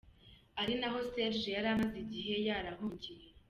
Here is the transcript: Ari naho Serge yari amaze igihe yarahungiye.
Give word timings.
Ari 0.61 0.73
naho 0.79 0.97
Serge 1.11 1.49
yari 1.55 1.67
amaze 1.75 1.95
igihe 2.03 2.33
yarahungiye. 2.47 3.25